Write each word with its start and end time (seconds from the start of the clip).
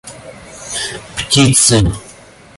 птицы 1.35 1.91